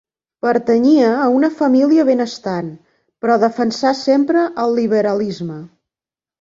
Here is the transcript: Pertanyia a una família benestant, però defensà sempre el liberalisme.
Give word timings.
Pertanyia 0.43 1.11
a 1.25 1.27
una 1.33 1.49
família 1.59 2.07
benestant, 2.07 2.73
però 3.23 3.37
defensà 3.45 3.95
sempre 4.03 4.49
el 4.67 4.77
liberalisme. 4.83 5.63